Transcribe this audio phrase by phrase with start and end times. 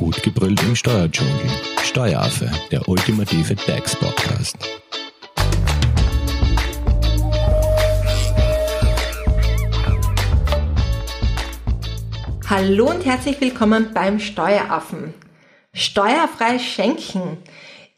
[0.00, 1.34] Gut gebrüllt im Steuerdschungel.
[1.82, 4.56] Steueraffe, der ultimative DAX-Podcast.
[12.48, 15.12] Hallo und herzlich willkommen beim Steueraffen.
[15.74, 17.36] Steuerfrei schenken.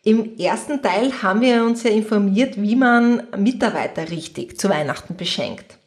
[0.03, 5.79] Im ersten Teil haben wir uns ja informiert, wie man Mitarbeiter richtig zu Weihnachten beschenkt.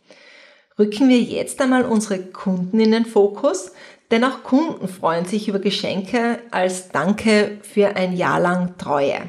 [0.80, 3.74] Rücken wir jetzt einmal unsere Kunden in den Fokus,
[4.12, 9.22] denn auch Kunden freuen sich über Geschenke als Danke für ein Jahr lang Treue.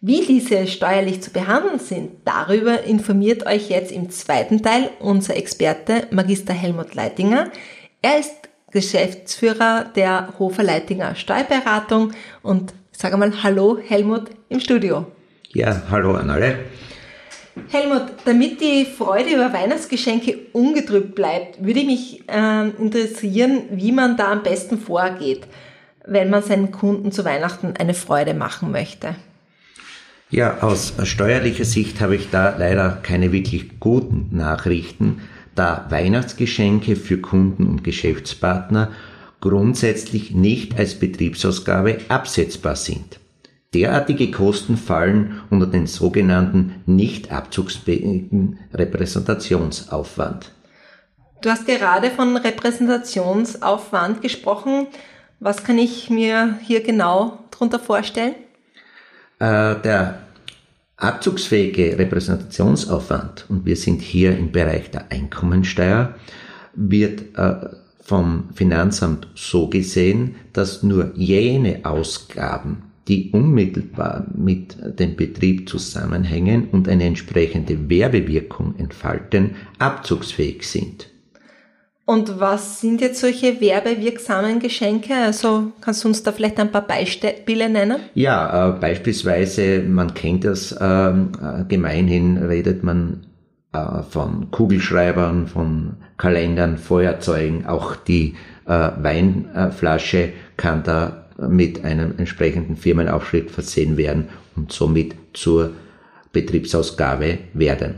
[0.00, 6.08] Wie diese steuerlich zu behandeln sind, darüber informiert euch jetzt im zweiten Teil unser Experte
[6.10, 7.52] Magister Helmut Leitinger.
[8.02, 8.34] Er ist
[8.72, 12.12] Geschäftsführer der Hofer Leitinger Steuerberatung
[12.42, 15.06] und sage mal Hallo Helmut im Studio.
[15.52, 16.58] Ja, hallo an alle.
[17.70, 24.32] Helmut, damit die Freude über Weihnachtsgeschenke ungetrübt bleibt, würde mich äh, interessieren, wie man da
[24.32, 25.46] am besten vorgeht,
[26.06, 29.14] wenn man seinen Kunden zu Weihnachten eine Freude machen möchte.
[30.30, 35.20] Ja, aus steuerlicher Sicht habe ich da leider keine wirklich guten Nachrichten,
[35.54, 38.90] da Weihnachtsgeschenke für Kunden und Geschäftspartner
[39.42, 43.18] grundsätzlich nicht als Betriebsausgabe absetzbar sind.
[43.74, 50.52] Derartige Kosten fallen unter den sogenannten nicht abzugsfähigen Repräsentationsaufwand.
[51.40, 54.86] Du hast gerade von Repräsentationsaufwand gesprochen.
[55.40, 58.34] Was kann ich mir hier genau darunter vorstellen?
[59.38, 60.18] Äh, der
[60.98, 66.14] abzugsfähige Repräsentationsaufwand, und wir sind hier im Bereich der Einkommensteuer,
[66.74, 67.70] wird äh,
[68.00, 76.88] vom Finanzamt so gesehen, dass nur jene Ausgaben, die unmittelbar mit dem Betrieb zusammenhängen und
[76.88, 81.08] eine entsprechende Werbewirkung entfalten, abzugsfähig sind.
[82.04, 85.14] Und was sind jetzt solche werbewirksamen Geschenke?
[85.14, 88.00] Also kannst du uns da vielleicht ein paar Beispiele nennen?
[88.14, 93.26] Ja, äh, beispielsweise, man kennt das äh, äh gemeinhin, redet man
[93.72, 98.34] äh, von Kugelschreibern, von Kalendern, Feuerzeugen, auch die
[98.66, 105.72] äh, Weinflasche kann da mit einem entsprechenden Firmenaufschrift versehen werden und somit zur
[106.32, 107.96] Betriebsausgabe werden.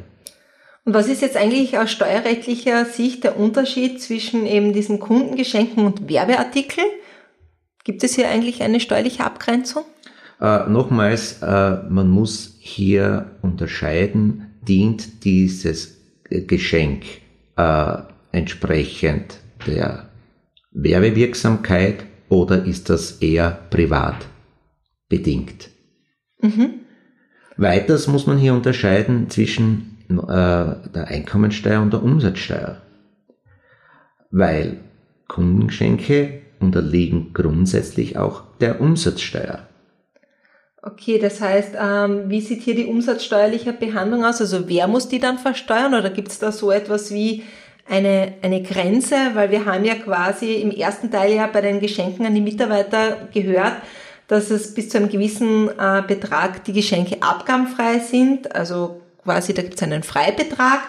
[0.85, 6.09] Und was ist jetzt eigentlich aus steuerrechtlicher Sicht der Unterschied zwischen eben diesen Kundengeschenken und
[6.11, 6.87] Werbeartikeln?
[7.85, 9.85] Gibt es hier eigentlich eine steuerliche Abgrenzung?
[10.41, 17.05] Äh, nochmals, äh, man muss hier unterscheiden, dient dieses Geschenk
[17.57, 17.97] äh,
[18.33, 20.09] entsprechend der
[20.73, 24.27] Werbewirksamkeit oder ist das eher privat
[25.09, 25.71] bedingt?
[26.41, 26.81] Mhm.
[27.57, 32.83] Weiters muss man hier unterscheiden zwischen äh, der Einkommensteuer und der Umsatzsteuer,
[34.31, 34.81] weil
[35.29, 39.69] Kundengeschenke unterliegen grundsätzlich auch der Umsatzsteuer.
[40.83, 44.43] Okay, das heißt, ähm, wie sieht hier die umsatzsteuerliche Behandlung aus?
[44.43, 47.43] Also wer muss die dann versteuern oder gibt es da so etwas wie
[47.89, 52.27] eine, eine Grenze, weil wir haben ja quasi im ersten Teil ja bei den Geschenken
[52.27, 53.75] an die Mitarbeiter gehört,
[54.27, 58.55] dass es bis zu einem gewissen äh, Betrag die Geschenke abgabenfrei sind.
[58.55, 60.81] Also quasi da gibt es einen Freibetrag.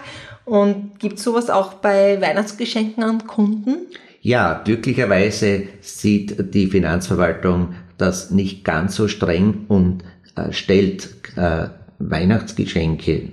[0.45, 3.87] Und gibt sowas auch bei Weihnachtsgeschenken an Kunden?
[4.21, 10.03] Ja, glücklicherweise sieht die Finanzverwaltung das nicht ganz so streng und
[10.35, 11.67] äh, stellt äh,
[11.99, 13.29] Weihnachtsgeschenke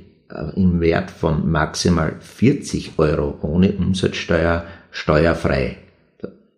[0.57, 5.79] im Wert von maximal 40 Euro ohne Umsatzsteuer steuerfrei.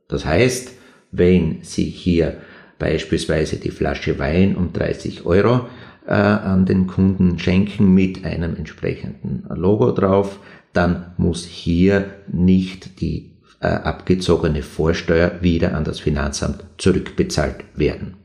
[0.09, 0.73] Das heißt,
[1.11, 2.37] wenn Sie hier
[2.79, 5.69] beispielsweise die Flasche Wein um 30 Euro
[6.07, 10.39] äh, an den Kunden schenken mit einem entsprechenden Logo drauf,
[10.73, 13.31] dann muss hier nicht die
[13.61, 18.17] äh, abgezogene Vorsteuer wieder an das Finanzamt zurückbezahlt werden.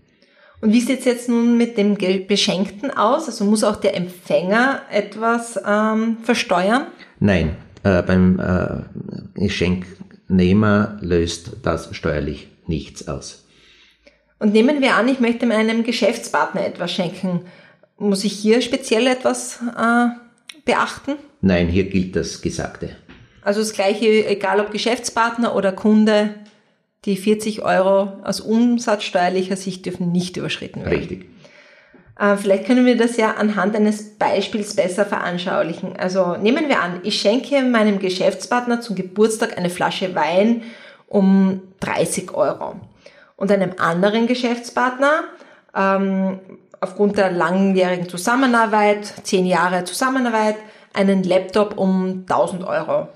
[0.61, 1.95] Und wie sieht es jetzt nun mit dem
[2.27, 3.27] Beschenkten aus?
[3.27, 6.87] Also muss auch der Empfänger etwas ähm, versteuern?
[7.19, 13.45] Nein, äh, beim äh, Geschenknehmer löst das steuerlich nichts aus.
[14.39, 17.41] Und nehmen wir an, ich möchte meinem Geschäftspartner etwas schenken.
[17.97, 20.07] Muss ich hier speziell etwas äh,
[20.65, 21.15] beachten?
[21.41, 22.95] Nein, hier gilt das Gesagte.
[23.41, 26.35] Also das gleiche, egal ob Geschäftspartner oder Kunde,
[27.05, 30.97] die 40 Euro aus umsatzsteuerlicher Sicht dürfen nicht überschritten werden.
[30.97, 31.29] Richtig.
[32.19, 35.95] Äh, vielleicht können wir das ja anhand eines Beispiels besser veranschaulichen.
[35.97, 40.63] Also nehmen wir an, ich schenke meinem Geschäftspartner zum Geburtstag eine Flasche Wein
[41.07, 42.75] um 30 Euro
[43.37, 45.23] und einem anderen Geschäftspartner
[45.73, 46.39] ähm,
[46.81, 50.55] aufgrund der langjährigen Zusammenarbeit, zehn Jahre Zusammenarbeit,
[50.93, 53.07] einen Laptop um 1000 Euro.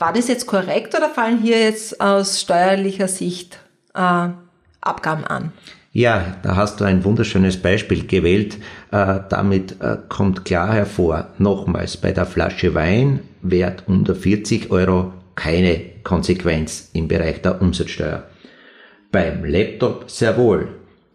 [0.00, 3.58] War das jetzt korrekt oder fallen hier jetzt aus steuerlicher Sicht
[3.94, 4.28] äh,
[4.80, 5.52] Abgaben an.
[5.92, 8.56] Ja, da hast du ein wunderschönes Beispiel gewählt.
[8.92, 15.12] Äh, damit äh, kommt klar hervor, nochmals bei der Flasche Wein, Wert unter 40 Euro,
[15.34, 18.22] keine Konsequenz im Bereich der Umsatzsteuer.
[19.12, 20.68] Beim Laptop sehr wohl.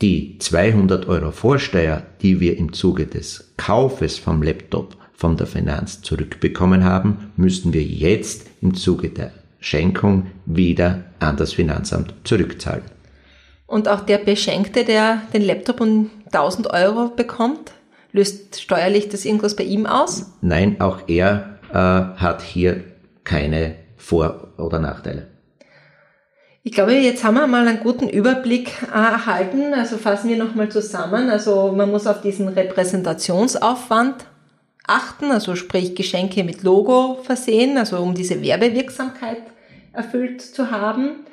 [0.03, 6.01] Die 200 Euro Vorsteuer, die wir im Zuge des Kaufes vom Laptop von der Finanz
[6.01, 12.83] zurückbekommen haben, müssen wir jetzt im Zuge der Schenkung wieder an das Finanzamt zurückzahlen.
[13.65, 17.71] Und auch der Beschenkte, der den Laptop um 1000 Euro bekommt,
[18.11, 20.33] löst steuerlich das irgendwas bei ihm aus?
[20.41, 22.83] Nein, auch er äh, hat hier
[23.23, 25.27] keine Vor- oder Nachteile.
[26.61, 29.73] Ich glaube, jetzt haben wir mal einen guten Überblick äh, erhalten.
[29.73, 31.29] Also fassen wir nochmal zusammen.
[31.29, 34.25] Also man muss auf diesen Repräsentationsaufwand
[34.87, 39.41] achten, also sprich Geschenke mit Logo versehen, also um diese Werbewirksamkeit
[39.93, 41.25] erfüllt zu haben.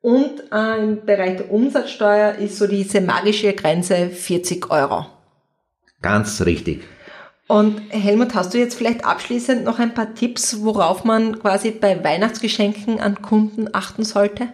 [0.00, 5.06] Und äh, im Bereich der Umsatzsteuer ist so diese magische Grenze 40 Euro.
[6.02, 6.82] Ganz richtig.
[7.46, 12.02] Und Helmut, hast du jetzt vielleicht abschließend noch ein paar Tipps, worauf man quasi bei
[12.02, 14.48] Weihnachtsgeschenken an Kunden achten sollte?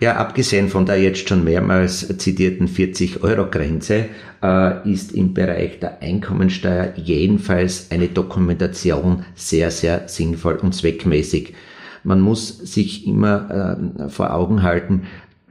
[0.00, 4.06] Ja, abgesehen von der jetzt schon mehrmals zitierten 40-Euro-Grenze
[4.42, 11.54] äh, ist im Bereich der Einkommensteuer jedenfalls eine Dokumentation sehr, sehr sinnvoll und zweckmäßig.
[12.04, 15.02] Man muss sich immer äh, vor Augen halten,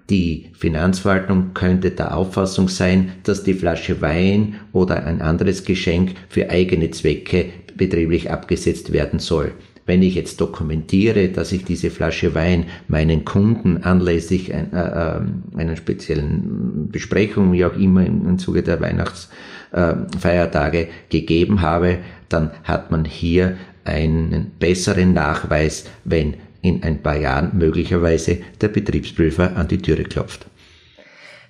[0.10, 6.50] die Finanzverwaltung könnte der Auffassung sein, dass die Flasche Wein oder ein anderes Geschenk für
[6.50, 9.52] eigene Zwecke betrieblich abgesetzt werden soll.
[9.88, 15.44] Wenn ich jetzt dokumentiere, dass ich diese Flasche Wein meinen Kunden anlässlich ein, äh, ähm,
[15.56, 22.92] einer speziellen Besprechung, wie auch immer im, Zuge der Weihnachtsfeiertage äh, gegeben habe, dann hat
[22.92, 23.56] man hier
[23.86, 30.48] einen besseren Nachweis, wenn in ein paar Jahren möglicherweise der Betriebsprüfer an die Türe klopft.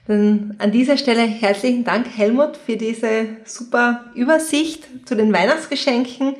[0.07, 6.36] Dann an dieser Stelle herzlichen Dank, Helmut, für diese super Übersicht zu den Weihnachtsgeschenken.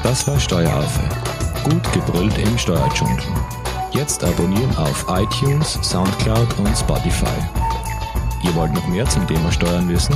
[0.03, 1.01] Das war Steueraffe.
[1.63, 3.24] Gut gebrüllt im Steuerdschungel.
[3.92, 7.25] Jetzt abonnieren auf iTunes, Soundcloud und Spotify.
[8.44, 10.15] Ihr wollt noch mehr zum Thema Steuern wissen?